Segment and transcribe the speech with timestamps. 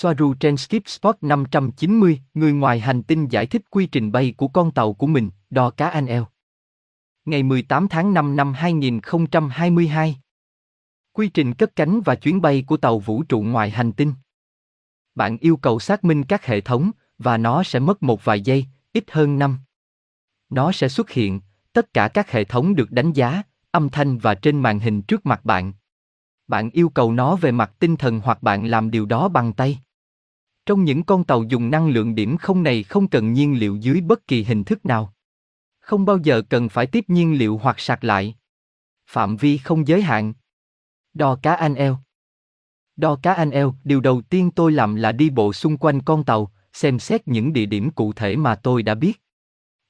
[0.00, 4.48] Soaru trên Skip Spot 590, người ngoài hành tinh giải thích quy trình bay của
[4.48, 6.26] con tàu của mình, đo cá anh eo.
[7.24, 10.16] Ngày 18 tháng 5 năm 2022.
[11.12, 14.14] Quy trình cất cánh và chuyến bay của tàu vũ trụ ngoài hành tinh.
[15.14, 18.66] Bạn yêu cầu xác minh các hệ thống, và nó sẽ mất một vài giây,
[18.92, 19.58] ít hơn năm.
[20.50, 21.40] Nó sẽ xuất hiện,
[21.72, 25.26] tất cả các hệ thống được đánh giá, âm thanh và trên màn hình trước
[25.26, 25.72] mặt bạn.
[26.48, 29.78] Bạn yêu cầu nó về mặt tinh thần hoặc bạn làm điều đó bằng tay.
[30.68, 34.00] Trong những con tàu dùng năng lượng điểm không này không cần nhiên liệu dưới
[34.00, 35.14] bất kỳ hình thức nào.
[35.80, 38.36] Không bao giờ cần phải tiếp nhiên liệu hoặc sạc lại.
[39.10, 40.32] Phạm vi không giới hạn.
[41.14, 41.98] Đo cá anh eo.
[42.96, 46.24] Đo cá anh eo, điều đầu tiên tôi làm là đi bộ xung quanh con
[46.24, 49.22] tàu, xem xét những địa điểm cụ thể mà tôi đã biết.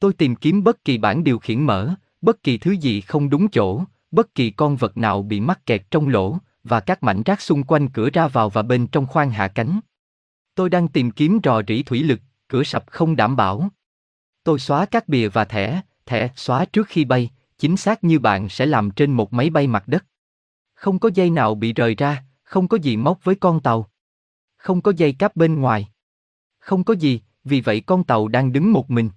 [0.00, 3.48] Tôi tìm kiếm bất kỳ bản điều khiển mở, bất kỳ thứ gì không đúng
[3.48, 7.40] chỗ, bất kỳ con vật nào bị mắc kẹt trong lỗ, và các mảnh rác
[7.40, 9.80] xung quanh cửa ra vào và bên trong khoang hạ cánh.
[10.58, 13.68] Tôi đang tìm kiếm rò rỉ thủy lực, cửa sập không đảm bảo.
[14.44, 18.48] Tôi xóa các bìa và thẻ, thẻ xóa trước khi bay, chính xác như bạn
[18.48, 20.04] sẽ làm trên một máy bay mặt đất.
[20.74, 23.90] Không có dây nào bị rời ra, không có gì móc với con tàu.
[24.56, 25.88] Không có dây cáp bên ngoài.
[26.58, 29.10] Không có gì, vì vậy con tàu đang đứng một mình.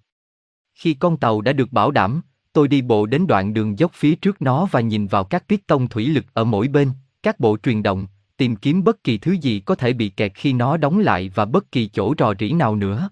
[0.73, 2.21] Khi con tàu đã được bảo đảm,
[2.53, 5.87] tôi đi bộ đến đoạn đường dốc phía trước nó và nhìn vào các piston
[5.87, 6.91] thủy lực ở mỗi bên,
[7.23, 8.07] các bộ truyền động,
[8.41, 11.45] tìm kiếm bất kỳ thứ gì có thể bị kẹt khi nó đóng lại và
[11.45, 13.09] bất kỳ chỗ rò rỉ nào nữa.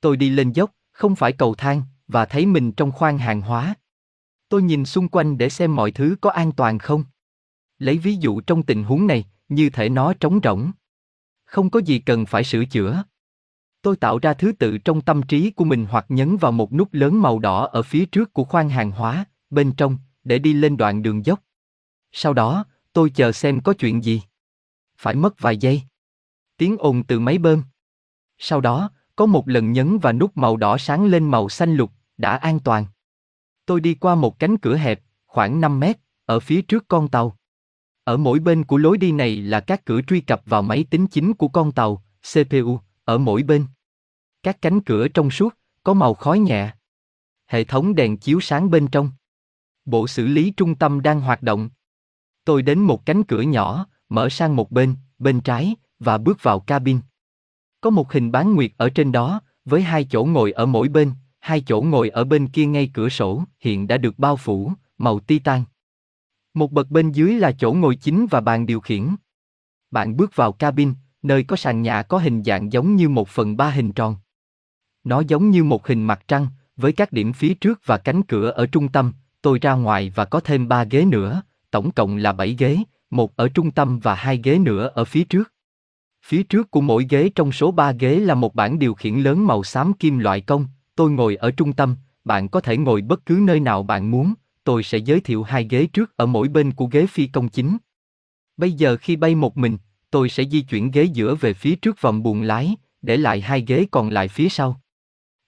[0.00, 3.74] Tôi đi lên dốc, không phải cầu thang, và thấy mình trong khoang hàng hóa.
[4.48, 7.04] Tôi nhìn xung quanh để xem mọi thứ có an toàn không.
[7.78, 10.70] Lấy ví dụ trong tình huống này, như thể nó trống rỗng.
[11.44, 13.02] Không có gì cần phải sửa chữa.
[13.82, 16.88] Tôi tạo ra thứ tự trong tâm trí của mình hoặc nhấn vào một nút
[16.92, 20.76] lớn màu đỏ ở phía trước của khoang hàng hóa, bên trong, để đi lên
[20.76, 21.40] đoạn đường dốc.
[22.12, 24.22] Sau đó, tôi chờ xem có chuyện gì.
[25.00, 25.82] Phải mất vài giây.
[26.56, 27.62] Tiếng ồn từ máy bơm.
[28.38, 31.92] Sau đó, có một lần nhấn và nút màu đỏ sáng lên màu xanh lục,
[32.16, 32.86] đã an toàn.
[33.66, 37.36] Tôi đi qua một cánh cửa hẹp, khoảng 5 mét, ở phía trước con tàu.
[38.04, 41.06] Ở mỗi bên của lối đi này là các cửa truy cập vào máy tính
[41.06, 42.02] chính của con tàu,
[42.32, 43.66] CPU, ở mỗi bên.
[44.42, 46.74] Các cánh cửa trong suốt, có màu khói nhẹ.
[47.46, 49.10] Hệ thống đèn chiếu sáng bên trong.
[49.84, 51.70] Bộ xử lý trung tâm đang hoạt động.
[52.44, 56.60] Tôi đến một cánh cửa nhỏ, mở sang một bên, bên trái, và bước vào
[56.60, 57.00] cabin.
[57.80, 61.12] Có một hình bán nguyệt ở trên đó, với hai chỗ ngồi ở mỗi bên,
[61.40, 65.20] hai chỗ ngồi ở bên kia ngay cửa sổ, hiện đã được bao phủ, màu
[65.20, 65.64] titan.
[66.54, 69.08] Một bậc bên dưới là chỗ ngồi chính và bàn điều khiển.
[69.90, 73.56] Bạn bước vào cabin, nơi có sàn nhà có hình dạng giống như một phần
[73.56, 74.16] ba hình tròn.
[75.04, 76.46] Nó giống như một hình mặt trăng,
[76.76, 80.24] với các điểm phía trước và cánh cửa ở trung tâm, tôi ra ngoài và
[80.24, 82.78] có thêm ba ghế nữa, tổng cộng là bảy ghế,
[83.10, 85.52] một ở trung tâm và hai ghế nữa ở phía trước.
[86.24, 89.46] Phía trước của mỗi ghế trong số ba ghế là một bảng điều khiển lớn
[89.46, 93.26] màu xám kim loại công, tôi ngồi ở trung tâm, bạn có thể ngồi bất
[93.26, 94.34] cứ nơi nào bạn muốn,
[94.64, 97.76] tôi sẽ giới thiệu hai ghế trước ở mỗi bên của ghế phi công chính.
[98.56, 99.78] Bây giờ khi bay một mình,
[100.10, 103.64] tôi sẽ di chuyển ghế giữa về phía trước vòng buồng lái, để lại hai
[103.66, 104.80] ghế còn lại phía sau.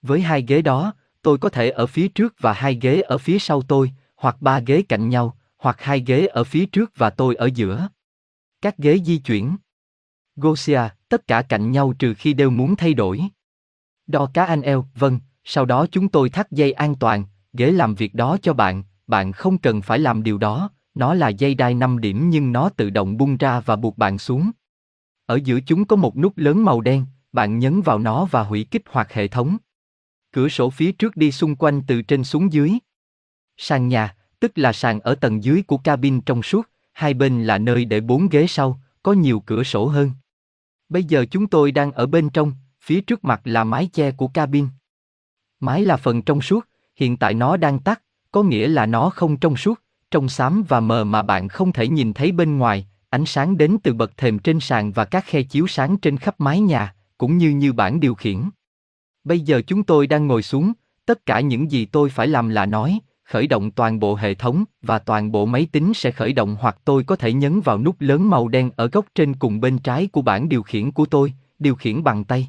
[0.01, 3.39] Với hai ghế đó, tôi có thể ở phía trước và hai ghế ở phía
[3.39, 7.35] sau tôi, hoặc ba ghế cạnh nhau, hoặc hai ghế ở phía trước và tôi
[7.35, 7.87] ở giữa.
[8.61, 9.55] Các ghế di chuyển.
[10.35, 13.21] Gosia, tất cả cạnh nhau trừ khi đều muốn thay đổi.
[14.07, 17.95] Đo cá anh eo, vâng, sau đó chúng tôi thắt dây an toàn, ghế làm
[17.95, 21.73] việc đó cho bạn, bạn không cần phải làm điều đó, nó là dây đai
[21.73, 24.51] 5 điểm nhưng nó tự động bung ra và buộc bạn xuống.
[25.25, 28.67] Ở giữa chúng có một nút lớn màu đen, bạn nhấn vào nó và hủy
[28.71, 29.57] kích hoạt hệ thống.
[30.31, 32.71] Cửa sổ phía trước đi xung quanh từ trên xuống dưới.
[33.57, 37.57] Sàn nhà, tức là sàn ở tầng dưới của cabin trong suốt, hai bên là
[37.57, 40.11] nơi để bốn ghế sau, có nhiều cửa sổ hơn.
[40.89, 44.27] Bây giờ chúng tôi đang ở bên trong, phía trước mặt là mái che của
[44.27, 44.67] cabin.
[45.59, 49.37] Mái là phần trong suốt, hiện tại nó đang tắt, có nghĩa là nó không
[49.37, 49.81] trong suốt,
[50.11, 53.77] trong xám và mờ mà bạn không thể nhìn thấy bên ngoài, ánh sáng đến
[53.83, 57.37] từ bậc thềm trên sàn và các khe chiếu sáng trên khắp mái nhà, cũng
[57.37, 58.49] như như bảng điều khiển.
[59.23, 60.73] Bây giờ chúng tôi đang ngồi xuống,
[61.05, 62.99] tất cả những gì tôi phải làm là nói,
[63.33, 66.77] khởi động toàn bộ hệ thống và toàn bộ máy tính sẽ khởi động hoặc
[66.85, 70.07] tôi có thể nhấn vào nút lớn màu đen ở góc trên cùng bên trái
[70.07, 72.47] của bảng điều khiển của tôi, điều khiển bằng tay.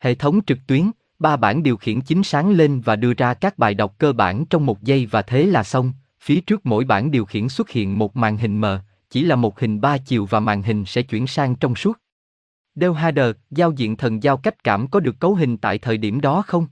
[0.00, 3.58] Hệ thống trực tuyến, ba bảng điều khiển chính sáng lên và đưa ra các
[3.58, 5.92] bài đọc cơ bản trong một giây và thế là xong.
[6.20, 8.80] Phía trước mỗi bảng điều khiển xuất hiện một màn hình mờ,
[9.10, 11.98] chỉ là một hình ba chiều và màn hình sẽ chuyển sang trong suốt.
[12.74, 16.20] Del Hader, giao diện thần giao cách cảm có được cấu hình tại thời điểm
[16.20, 16.66] đó không?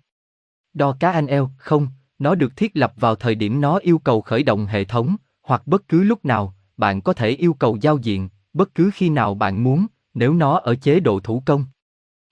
[0.74, 1.88] Đo cá anh eo, không,
[2.24, 5.66] nó được thiết lập vào thời điểm nó yêu cầu khởi động hệ thống, hoặc
[5.66, 9.34] bất cứ lúc nào, bạn có thể yêu cầu giao diện, bất cứ khi nào
[9.34, 11.64] bạn muốn, Nếu nó ở chế độ thủ công.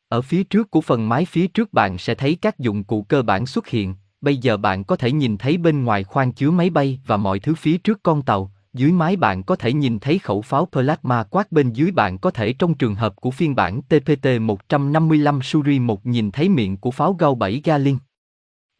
[0.09, 3.23] Ở phía trước của phần mái phía trước bạn sẽ thấy các dụng cụ cơ
[3.23, 6.71] bản xuất hiện, bây giờ bạn có thể nhìn thấy bên ngoài khoang chứa máy
[6.71, 10.19] bay và mọi thứ phía trước con tàu, dưới mái bạn có thể nhìn thấy
[10.19, 13.81] khẩu pháo plasma quát bên dưới bạn có thể trong trường hợp của phiên bản
[13.89, 17.97] TPT-155 Suri 1 nhìn thấy miệng của pháo gao 7 Galin.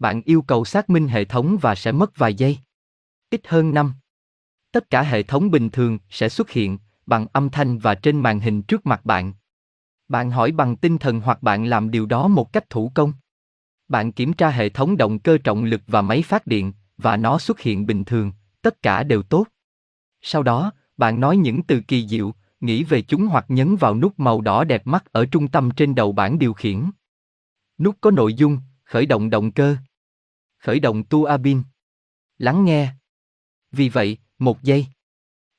[0.03, 2.59] Bạn yêu cầu xác minh hệ thống và sẽ mất vài giây.
[3.31, 3.93] Ít hơn 5.
[4.73, 8.41] Tất cả hệ thống bình thường sẽ xuất hiện bằng âm thanh và trên màn
[8.41, 9.33] hình trước mặt bạn.
[10.09, 13.13] Bạn hỏi bằng tinh thần hoặc bạn làm điều đó một cách thủ công.
[13.89, 17.39] Bạn kiểm tra hệ thống động cơ trọng lực và máy phát điện và nó
[17.39, 18.33] xuất hiện bình thường,
[18.63, 19.47] tất cả đều tốt.
[20.23, 24.21] Sau đó, bạn nói những từ kỳ diệu, nghĩ về chúng hoặc nhấn vào nút
[24.21, 26.91] màu đỏ đẹp mắt ở trung tâm trên đầu bảng điều khiển.
[27.79, 29.77] Nút có nội dung, khởi động động cơ.
[30.63, 31.63] Khởi động tuabin.
[32.39, 32.93] Lắng nghe.
[33.73, 34.87] Vì vậy, một giây.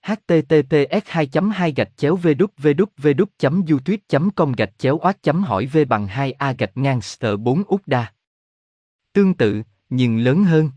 [0.01, 6.07] https 2 2 gạch chéo www youtube com gạch chéo oát chấm hỏi v bằng
[6.07, 8.13] 2 a gạch ngang sờ 4 út đa.
[9.13, 10.69] Tương tự, nhưng lớn hơn.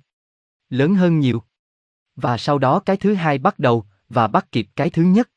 [0.70, 1.43] Lớn hơn nhiều.
[2.17, 5.31] Và sau đó cái thứ hai bắt đầu, và bắt kịp cái thứ nhất.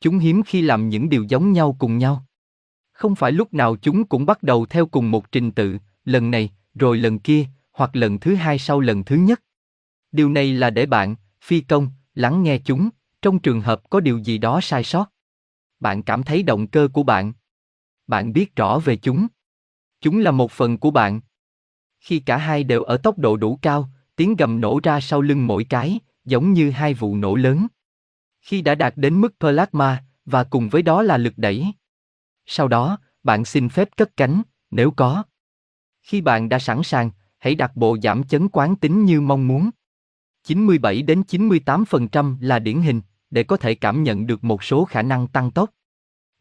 [0.00, 2.26] Chúng hiếm khi làm những điều giống nhau cùng nhau.
[2.92, 6.52] Không phải lúc nào chúng cũng bắt đầu theo cùng một trình tự, lần này,
[6.74, 9.42] rồi lần kia, hoặc lần thứ hai sau lần thứ nhất.
[10.12, 12.88] Điều này là để bạn, phi công, lắng nghe chúng,
[13.22, 15.10] trong trường hợp có điều gì đó sai sót.
[15.80, 17.32] Bạn cảm thấy động cơ của bạn.
[18.06, 19.26] Bạn biết rõ về chúng.
[20.00, 21.20] Chúng là một phần của bạn.
[22.00, 25.46] Khi cả hai đều ở tốc độ đủ cao, tiếng gầm nổ ra sau lưng
[25.46, 27.66] mỗi cái, giống như hai vụ nổ lớn.
[28.40, 31.72] Khi đã đạt đến mức plasma, và cùng với đó là lực đẩy.
[32.46, 35.22] Sau đó, bạn xin phép cất cánh, nếu có.
[36.02, 37.10] Khi bạn đã sẵn sàng,
[37.44, 39.70] hãy đặt bộ giảm chấn quán tính như mong muốn.
[40.44, 43.00] 97 đến 98% là điển hình,
[43.30, 45.70] để có thể cảm nhận được một số khả năng tăng tốc.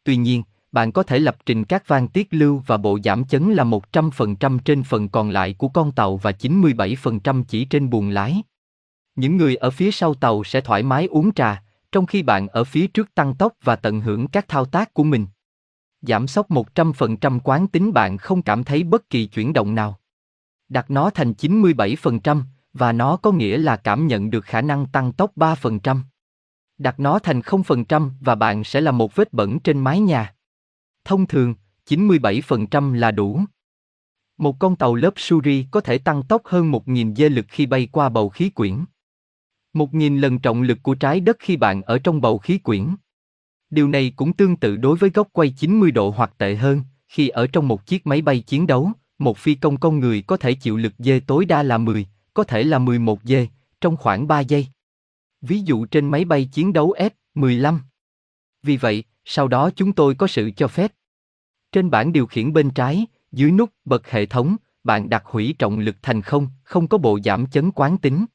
[0.03, 3.53] Tuy nhiên, bạn có thể lập trình các van tiết lưu và bộ giảm chấn
[3.53, 8.43] là 100% trên phần còn lại của con tàu và 97% chỉ trên buồng lái.
[9.15, 12.63] Những người ở phía sau tàu sẽ thoải mái uống trà, trong khi bạn ở
[12.63, 15.27] phía trước tăng tốc và tận hưởng các thao tác của mình.
[16.01, 19.99] Giảm sốc 100% quán tính bạn không cảm thấy bất kỳ chuyển động nào.
[20.73, 22.41] Đặt nó thành 97%,
[22.73, 25.99] và nó có nghĩa là cảm nhận được khả năng tăng tốc 3%.
[26.77, 30.35] Đặt nó thành 0% và bạn sẽ là một vết bẩn trên mái nhà.
[31.05, 31.55] Thông thường,
[31.89, 33.39] 97% là đủ.
[34.37, 37.87] Một con tàu lớp Suri có thể tăng tốc hơn 1.000 dê lực khi bay
[37.91, 38.85] qua bầu khí quyển.
[39.73, 42.95] 1.000 lần trọng lực của trái đất khi bạn ở trong bầu khí quyển.
[43.69, 47.27] Điều này cũng tương tự đối với góc quay 90 độ hoặc tệ hơn, khi
[47.27, 50.53] ở trong một chiếc máy bay chiến đấu, một phi công con người có thể
[50.53, 53.47] chịu lực dê tối đa là 10, có thể là 11 dê,
[53.81, 54.67] trong khoảng 3 giây.
[55.41, 56.95] Ví dụ trên máy bay chiến đấu
[57.35, 57.79] F-15.
[58.63, 60.93] Vì vậy, sau đó chúng tôi có sự cho phép.
[61.71, 65.79] Trên bảng điều khiển bên trái, dưới nút bật hệ thống, bạn đặt hủy trọng
[65.79, 68.25] lực thành không, không có bộ giảm chấn quán tính.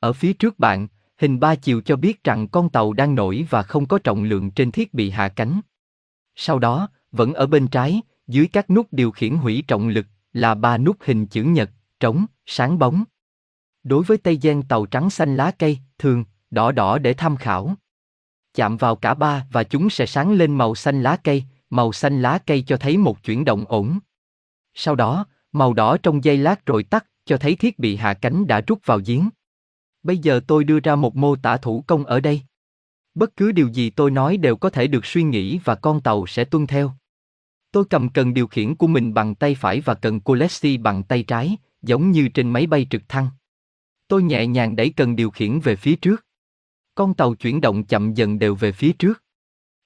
[0.00, 0.88] Ở phía trước bạn,
[1.18, 4.50] hình ba chiều cho biết rằng con tàu đang nổi và không có trọng lượng
[4.50, 5.60] trên thiết bị hạ cánh.
[6.34, 10.54] Sau đó, vẫn ở bên trái, dưới các nút điều khiển hủy trọng lực, là
[10.54, 11.70] ba nút hình chữ nhật,
[12.00, 13.04] trống, sáng bóng.
[13.82, 17.74] Đối với Tây Gen tàu trắng xanh lá cây, thường, đỏ đỏ để tham khảo.
[18.54, 22.22] Chạm vào cả ba và chúng sẽ sáng lên màu xanh lá cây, màu xanh
[22.22, 23.98] lá cây cho thấy một chuyển động ổn.
[24.74, 28.46] Sau đó, màu đỏ trong giây lát rồi tắt, cho thấy thiết bị hạ cánh
[28.46, 29.28] đã rút vào giếng.
[30.02, 32.42] Bây giờ tôi đưa ra một mô tả thủ công ở đây.
[33.14, 36.26] Bất cứ điều gì tôi nói đều có thể được suy nghĩ và con tàu
[36.26, 36.92] sẽ tuân theo.
[37.72, 41.22] Tôi cầm cần điều khiển của mình bằng tay phải và cần Colexi bằng tay
[41.22, 43.28] trái, giống như trên máy bay trực thăng.
[44.08, 46.26] Tôi nhẹ nhàng đẩy cần điều khiển về phía trước.
[46.94, 49.22] Con tàu chuyển động chậm dần đều về phía trước.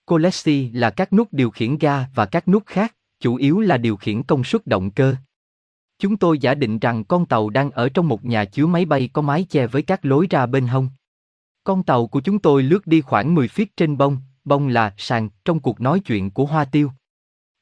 [0.05, 3.97] Colexi là các nút điều khiển ga và các nút khác, chủ yếu là điều
[3.97, 5.14] khiển công suất động cơ.
[5.99, 9.11] Chúng tôi giả định rằng con tàu đang ở trong một nhà chứa máy bay
[9.12, 10.88] có mái che với các lối ra bên hông.
[11.64, 15.28] Con tàu của chúng tôi lướt đi khoảng 10 feet trên bông, bông là sàn
[15.45, 16.90] trong cuộc nói chuyện của Hoa Tiêu.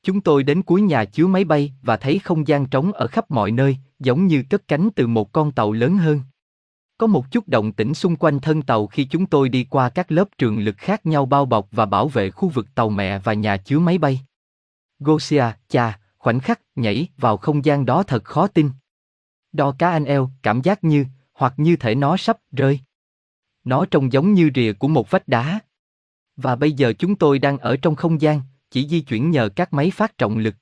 [0.04, 3.30] Chúng tôi đến cuối nhà chứa máy bay và thấy không gian trống ở khắp
[3.30, 6.20] mọi nơi, giống như cất cánh từ một con tàu lớn hơn.
[6.99, 10.12] Có một chút động tĩnh xung quanh thân tàu khi chúng tôi đi qua các
[10.12, 13.34] lớp trường lực khác nhau bao bọc và bảo vệ khu vực tàu mẹ và
[13.34, 14.20] nhà chứa máy bay.
[14.99, 18.70] Gosia, cha, khoảnh khắc nhảy vào không gian đó thật khó tin.
[19.52, 22.80] Đo cá anh eo, cảm giác như, hoặc như thể nó sắp rơi.
[23.64, 25.61] Nó trông giống như rìa của một vách đá.
[26.37, 28.40] Và bây giờ chúng tôi đang ở trong không gian,
[28.75, 30.54] chỉ di chuyển nhờ các máy phát trọng lực.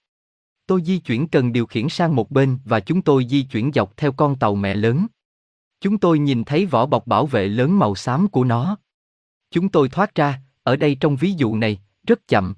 [0.67, 3.97] Tôi di chuyển cần điều khiển sang một bên và chúng tôi di chuyển dọc
[3.97, 5.07] theo con tàu mẹ lớn.
[5.81, 8.77] Chúng tôi nhìn thấy vỏ bọc bảo vệ lớn màu xám của nó.
[9.51, 12.55] Chúng tôi thoát ra, ở đây trong ví dụ này, rất chậm.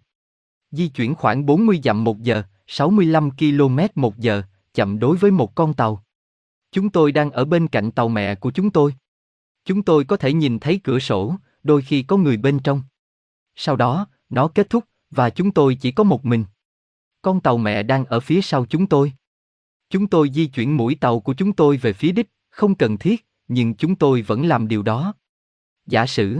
[0.71, 4.43] Di chuyển khoảng 40 dặm một giờ, 65 km một giờ,
[4.73, 6.05] chậm đối với một con tàu.
[6.73, 8.95] Chúng tôi đang ở bên cạnh tàu mẹ của chúng tôi.
[9.65, 12.83] Chúng tôi có thể nhìn thấy cửa sổ, đôi khi có người bên trong.
[13.57, 16.45] Sau đó, nó kết thúc, và chúng tôi chỉ có một mình.
[17.23, 19.13] Con tàu mẹ đang ở phía sau chúng tôi.
[19.91, 23.27] Chúng tôi di chuyển mũi tàu của chúng tôi về phía đích, không cần thiết,
[23.49, 25.15] nhưng chúng tôi vẫn làm điều đó.
[25.87, 26.39] Giả sử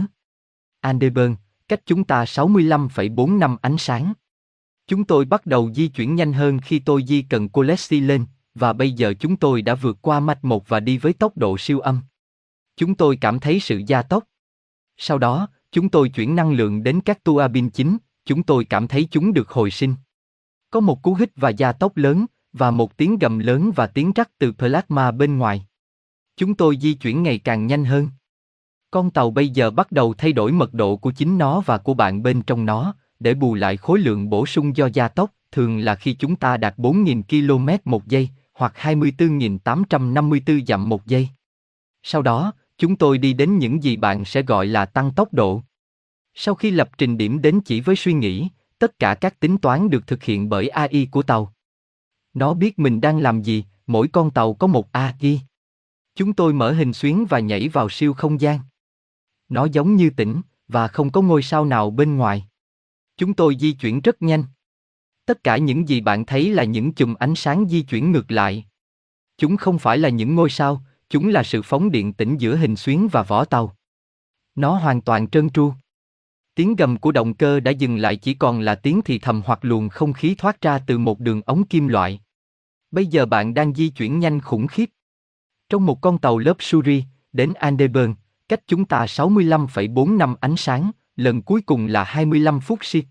[0.79, 1.35] Andeburn,
[1.67, 4.13] cách chúng ta 65,4 năm ánh sáng.
[4.87, 8.73] Chúng tôi bắt đầu di chuyển nhanh hơn khi tôi di cần Colessi lên, và
[8.73, 11.79] bây giờ chúng tôi đã vượt qua mạch một và đi với tốc độ siêu
[11.79, 12.01] âm.
[12.77, 14.23] Chúng tôi cảm thấy sự gia tốc.
[14.97, 18.87] Sau đó, chúng tôi chuyển năng lượng đến các tua bin chính, chúng tôi cảm
[18.87, 19.95] thấy chúng được hồi sinh.
[20.71, 24.11] Có một cú hít và gia tốc lớn, và một tiếng gầm lớn và tiếng
[24.15, 25.65] rắc từ plasma bên ngoài.
[26.37, 28.09] Chúng tôi di chuyển ngày càng nhanh hơn.
[28.91, 31.93] Con tàu bây giờ bắt đầu thay đổi mật độ của chính nó và của
[31.93, 35.79] bạn bên trong nó, để bù lại khối lượng bổ sung do gia tốc, thường
[35.79, 41.29] là khi chúng ta đạt 4.000 km một giây, hoặc 24.854 dặm một giây.
[42.03, 45.63] Sau đó, chúng tôi đi đến những gì bạn sẽ gọi là tăng tốc độ.
[46.35, 48.47] Sau khi lập trình điểm đến chỉ với suy nghĩ,
[48.79, 51.53] tất cả các tính toán được thực hiện bởi AI của tàu.
[52.33, 55.41] Nó biết mình đang làm gì, mỗi con tàu có một AI.
[56.15, 58.59] Chúng tôi mở hình xuyến và nhảy vào siêu không gian.
[59.49, 62.47] Nó giống như tỉnh, và không có ngôi sao nào bên ngoài.
[63.17, 64.43] Chúng tôi di chuyển rất nhanh.
[65.25, 68.65] Tất cả những gì bạn thấy là những chùm ánh sáng di chuyển ngược lại.
[69.37, 72.75] Chúng không phải là những ngôi sao, chúng là sự phóng điện tĩnh giữa hình
[72.75, 73.75] xuyến và vỏ tàu.
[74.55, 75.73] Nó hoàn toàn trơn tru.
[76.55, 79.59] Tiếng gầm của động cơ đã dừng lại chỉ còn là tiếng thì thầm hoặc
[79.61, 82.19] luồng không khí thoát ra từ một đường ống kim loại.
[82.91, 84.89] Bây giờ bạn đang di chuyển nhanh khủng khiếp.
[85.69, 88.13] Trong một con tàu lớp Suri, đến Andeburn,
[88.49, 93.03] cách chúng ta 65,4 năm ánh sáng, lần cuối cùng là 25 phút ship.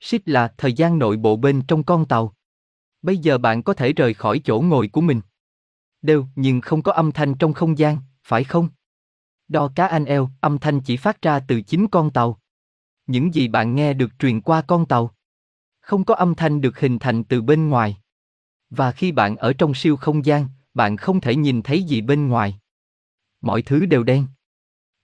[0.00, 2.34] Ship là thời gian nội bộ bên trong con tàu.
[3.02, 5.20] Bây giờ bạn có thể rời khỏi chỗ ngồi của mình.
[6.02, 8.68] Đều, nhưng không có âm thanh trong không gian, phải không?
[9.48, 12.40] Đo cá anh eo, âm thanh chỉ phát ra từ chính con tàu.
[13.06, 15.14] Những gì bạn nghe được truyền qua con tàu.
[15.80, 17.96] Không có âm thanh được hình thành từ bên ngoài.
[18.70, 22.28] Và khi bạn ở trong siêu không gian, bạn không thể nhìn thấy gì bên
[22.28, 22.58] ngoài.
[23.40, 24.26] Mọi thứ đều đen.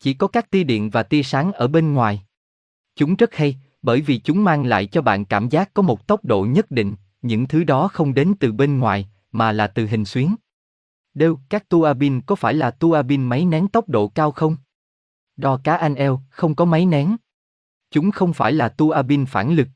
[0.00, 2.22] Chỉ có các tia điện và tia sáng ở bên ngoài.
[2.96, 6.24] Chúng rất hay, bởi vì chúng mang lại cho bạn cảm giác có một tốc
[6.24, 10.04] độ nhất định, những thứ đó không đến từ bên ngoài, mà là từ hình
[10.04, 10.34] xuyến.
[11.14, 14.56] Đều, các tua bin có phải là tua bin máy nén tốc độ cao không?
[15.36, 17.16] Đo cá anh eo, không có máy nén.
[17.92, 19.68] Chúng không phải là tua bin phản lực.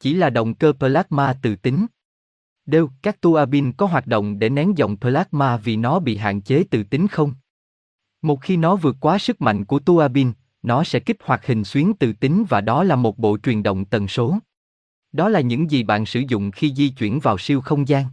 [0.00, 1.86] Chỉ là động cơ plasma tự tính.
[2.66, 6.42] Đều, các tua bin có hoạt động để nén dòng plasma vì nó bị hạn
[6.42, 7.34] chế từ tính không?
[8.22, 11.64] Một khi nó vượt quá sức mạnh của tua bin, nó sẽ kích hoạt hình
[11.64, 14.38] xuyến từ tính và đó là một bộ truyền động tần số.
[15.12, 18.04] Đó là những gì bạn sử dụng khi di chuyển vào siêu không gian.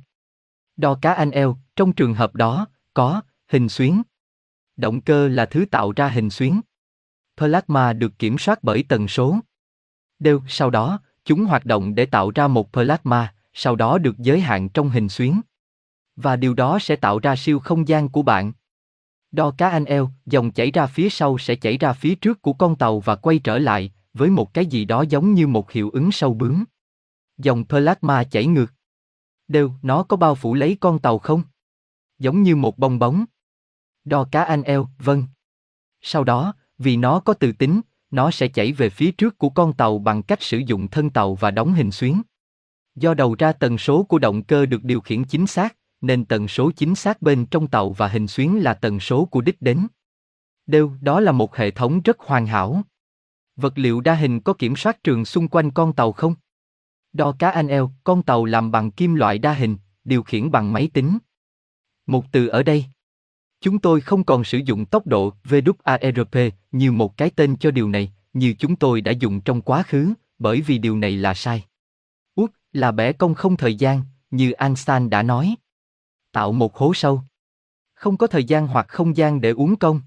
[0.78, 4.02] Đo cá anh eo, trong trường hợp đó, có hình xuyến.
[4.78, 6.62] Động cơ là thứ tạo ra hình xuyến.
[7.38, 9.40] Plasma được kiểm soát bởi tần số.
[10.20, 14.40] Đều, sau đó, chúng hoạt động để tạo ra một plasma, sau đó được giới
[14.40, 15.42] hạn trong hình xuyến.
[16.16, 18.54] Và điều đó sẽ tạo ra siêu không gian của bạn.
[19.32, 22.54] Đo cá anh eo, dòng chảy ra phía sau sẽ chảy ra phía trước của
[22.54, 25.90] con tàu và quay trở lại, với một cái gì đó giống như một hiệu
[25.90, 26.64] ứng sâu bướm.
[27.38, 28.74] Dòng plasma chảy ngược.
[29.48, 31.44] Đều, nó có bao phủ lấy con tàu không?
[32.20, 33.26] Giống như một bong bóng.
[34.06, 35.24] Đo cá anh eo, vâng.
[36.02, 37.82] Sau đó, vì nó có từ tính,
[38.12, 41.36] nó sẽ chảy về phía trước của con tàu bằng cách sử dụng thân tàu
[41.36, 42.22] và đóng hình xuyến.
[42.96, 46.48] Do đầu ra tần số của động cơ được điều khiển chính xác, nên tần
[46.48, 49.88] số chính xác bên trong tàu và hình xuyến là tần số của đích đến.
[50.66, 52.82] Đều, đó là một hệ thống rất hoàn hảo.
[53.56, 56.36] Vật liệu đa hình có kiểm soát trường xung quanh con tàu không?
[57.14, 60.74] Đo cá anh eo, con tàu làm bằng kim loại đa hình, điều khiển bằng
[60.74, 61.18] máy tính.
[62.06, 62.86] Một từ ở đây.
[63.62, 67.90] Chúng tôi không còn sử dụng tốc độ VWARP như một cái tên cho điều
[67.90, 71.66] này, như chúng tôi đã dùng trong quá khứ, bởi vì điều này là sai.
[72.36, 75.56] Út là bẻ công không thời gian, như Einstein đã nói
[76.38, 77.22] tạo một hố sâu.
[77.94, 80.02] Không có thời gian hoặc không gian để uống công.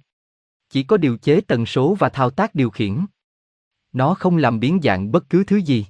[0.68, 3.06] Chỉ có điều chế tần số và thao tác điều khiển.
[3.92, 5.86] Nó không làm biến dạng bất cứ thứ gì.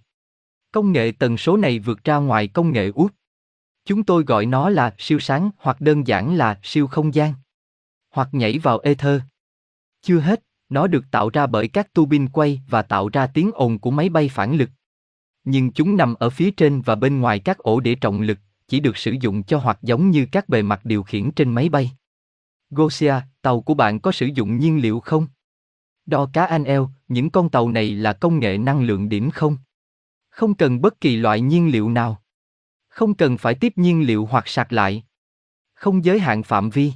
[0.73, 3.15] Công nghệ tần số này vượt ra ngoài công nghệ út.
[3.85, 7.35] Chúng tôi gọi nó là siêu sáng hoặc đơn giản là siêu không gian.
[8.11, 9.21] Hoặc nhảy vào ether.
[10.03, 13.51] Chưa hết, nó được tạo ra bởi các tu bin quay và tạo ra tiếng
[13.55, 14.71] ồn của máy bay phản lực.
[15.45, 18.39] Nhưng chúng nằm ở phía trên và bên ngoài các ổ đĩa trọng lực,
[18.69, 21.69] chỉ được sử dụng cho hoặc giống như các bề mặt điều khiển trên máy
[21.69, 21.91] bay.
[22.71, 25.27] Gosia, tàu của bạn có sử dụng nhiên liệu không?
[26.07, 29.57] Đo cá anh eo, những con tàu này là công nghệ năng lượng điểm không?
[30.31, 32.23] Không cần bất kỳ loại nhiên liệu nào.
[32.89, 35.05] Không cần phải tiếp nhiên liệu hoặc sạc lại.
[35.75, 36.93] Không giới hạn phạm vi.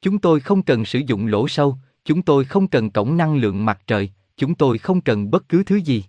[0.00, 3.64] Chúng tôi không cần sử dụng lỗ sâu, chúng tôi không cần cổng năng lượng
[3.64, 6.04] mặt trời, chúng tôi không cần bất cứ thứ gì.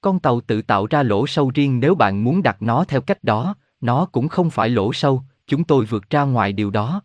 [0.00, 3.24] Con tàu tự tạo ra lỗ sâu riêng nếu bạn muốn đặt nó theo cách
[3.24, 7.02] đó, nó cũng không phải lỗ sâu, chúng tôi vượt ra ngoài điều đó.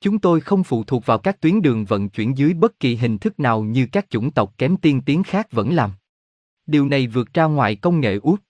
[0.00, 3.18] Chúng tôi không phụ thuộc vào các tuyến đường vận chuyển dưới bất kỳ hình
[3.18, 5.90] thức nào như các chủng tộc kém tiên tiến khác vẫn làm.
[6.66, 8.42] Điều này vượt ra ngoài công nghệ út.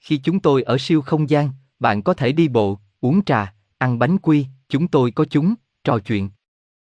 [0.00, 3.98] Khi chúng tôi ở siêu không gian, bạn có thể đi bộ, uống trà, ăn
[3.98, 6.30] bánh quy, chúng tôi có chúng, trò chuyện.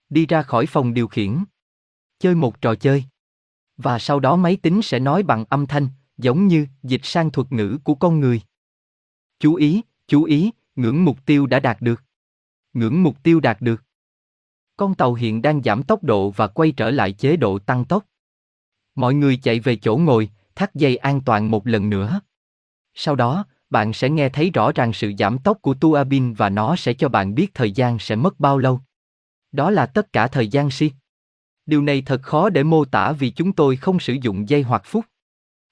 [0.09, 1.45] Đi ra khỏi phòng điều khiển.
[2.19, 3.05] Chơi một trò chơi.
[3.77, 5.89] Và sau đó máy tính sẽ nói bằng âm thanh,
[6.19, 8.41] giống như dịch sang thuật ngữ của con người.
[9.39, 12.03] Chú ý, chú ý, ngưỡng mục tiêu đã đạt được.
[12.73, 13.83] Ngưỡng mục tiêu đạt được.
[14.77, 18.07] Con tàu hiện đang giảm tốc độ và quay trở lại chế độ tăng tốc.
[18.95, 22.21] Mọi người chạy về chỗ ngồi, thắt dây an toàn một lần nữa.
[22.95, 26.49] Sau đó, bạn sẽ nghe thấy rõ ràng sự giảm tốc của tua bin và
[26.49, 28.81] nó sẽ cho bạn biết thời gian sẽ mất bao lâu.
[29.53, 30.91] Đó là tất cả thời gian si.
[31.67, 34.83] Điều này thật khó để mô tả vì chúng tôi không sử dụng giây hoặc
[34.85, 35.05] phút.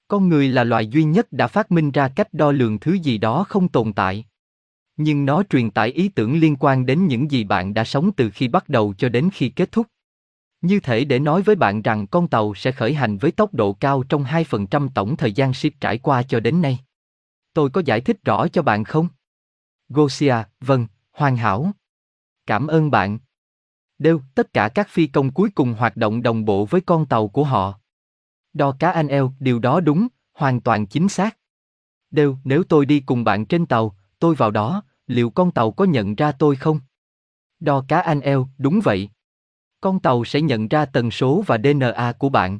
[0.07, 3.17] Con người là loài duy nhất đã phát minh ra cách đo lường thứ gì
[3.17, 4.25] đó không tồn tại.
[4.97, 8.29] Nhưng nó truyền tải ý tưởng liên quan đến những gì bạn đã sống từ
[8.29, 9.87] khi bắt đầu cho đến khi kết thúc.
[10.61, 13.73] Như thể để nói với bạn rằng con tàu sẽ khởi hành với tốc độ
[13.73, 16.79] cao trong 2% tổng thời gian ship trải qua cho đến nay.
[17.55, 19.07] Tôi có giải thích rõ cho bạn không?
[19.89, 21.71] Gosia, vâng, hoàn hảo.
[22.47, 23.19] Cảm ơn bạn.
[23.99, 27.27] Đều, tất cả các phi công cuối cùng hoạt động đồng bộ với con tàu
[27.27, 27.79] của họ.
[28.53, 31.37] Đo cá anh eo, điều đó đúng, hoàn toàn chính xác.
[32.11, 35.85] Đều, nếu tôi đi cùng bạn trên tàu, tôi vào đó, liệu con tàu có
[35.85, 36.79] nhận ra tôi không?
[37.59, 39.09] Đo cá anh eo, đúng vậy.
[39.81, 42.59] Con tàu sẽ nhận ra tần số và DNA của bạn.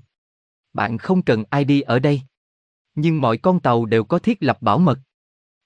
[0.73, 2.21] Bạn không cần ID ở đây.
[2.95, 4.99] Nhưng mọi con tàu đều có thiết lập bảo mật.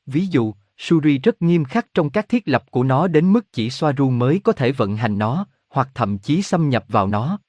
[0.06, 3.70] Ví dụ, Suri rất nghiêm khắc trong các thiết lập của nó đến mức chỉ
[3.70, 7.40] Soaru mới có thể vận hành nó, hoặc thậm chí xâm nhập vào nó.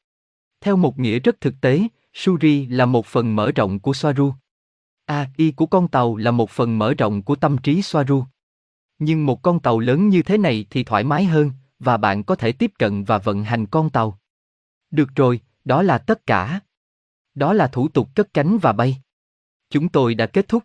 [0.61, 1.83] Theo một nghĩa rất thực tế,
[2.15, 4.35] Suri là một phần mở rộng của Soaru.
[5.05, 8.25] AI của con tàu là một phần mở rộng của tâm trí Soaru.
[8.99, 12.35] Nhưng một con tàu lớn như thế này thì thoải mái hơn, và bạn có
[12.35, 14.19] thể tiếp cận và vận hành con tàu.
[14.91, 16.61] Được rồi, đó là tất cả.
[17.35, 19.01] Đó là thủ tục cất cánh và bay.
[19.71, 20.65] Chúng tôi đã kết thúc.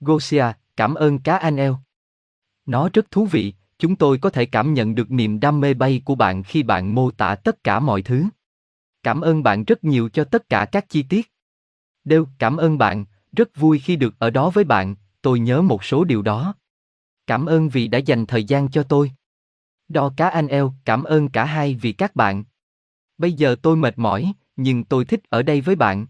[0.00, 0.44] Gosia,
[0.76, 1.78] cảm ơn cá anh eo.
[2.66, 6.02] Nó rất thú vị, chúng tôi có thể cảm nhận được niềm đam mê bay
[6.04, 8.24] của bạn khi bạn mô tả tất cả mọi thứ.
[9.02, 11.32] Cảm ơn bạn rất nhiều cho tất cả các chi tiết.
[12.04, 15.84] Đều, cảm ơn bạn, rất vui khi được ở đó với bạn, tôi nhớ một
[15.84, 16.54] số điều đó.
[17.26, 19.10] Cảm ơn vì đã dành thời gian cho tôi.
[19.88, 22.44] Đo cá anh eo, cảm ơn cả hai vì các bạn.
[23.18, 26.06] Bây giờ tôi mệt mỏi, nhưng tôi thích ở đây với bạn.